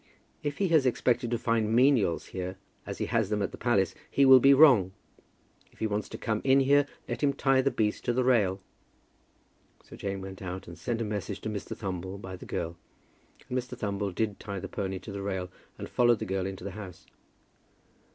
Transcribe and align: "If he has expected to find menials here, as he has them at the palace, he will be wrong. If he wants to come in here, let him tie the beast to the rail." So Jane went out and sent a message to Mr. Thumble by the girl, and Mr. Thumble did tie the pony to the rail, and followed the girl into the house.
"If 0.41 0.57
he 0.57 0.69
has 0.69 0.87
expected 0.87 1.29
to 1.29 1.37
find 1.37 1.75
menials 1.75 2.25
here, 2.33 2.57
as 2.87 2.97
he 2.97 3.05
has 3.05 3.29
them 3.29 3.43
at 3.43 3.51
the 3.51 3.55
palace, 3.59 3.93
he 4.09 4.25
will 4.25 4.39
be 4.39 4.51
wrong. 4.51 4.93
If 5.71 5.77
he 5.77 5.85
wants 5.85 6.09
to 6.09 6.17
come 6.17 6.41
in 6.43 6.61
here, 6.61 6.87
let 7.07 7.21
him 7.21 7.33
tie 7.33 7.61
the 7.61 7.69
beast 7.69 8.03
to 8.05 8.11
the 8.13 8.23
rail." 8.23 8.61
So 9.83 9.95
Jane 9.95 10.19
went 10.21 10.41
out 10.41 10.67
and 10.67 10.75
sent 10.75 11.01
a 11.01 11.05
message 11.05 11.41
to 11.41 11.49
Mr. 11.49 11.77
Thumble 11.77 12.17
by 12.19 12.35
the 12.35 12.47
girl, 12.47 12.77
and 13.47 13.55
Mr. 13.55 13.77
Thumble 13.77 14.11
did 14.11 14.39
tie 14.39 14.57
the 14.59 14.67
pony 14.67 14.97
to 14.97 15.11
the 15.11 15.21
rail, 15.21 15.51
and 15.77 15.87
followed 15.87 16.17
the 16.17 16.25
girl 16.25 16.47
into 16.47 16.63
the 16.63 16.71
house. 16.71 17.05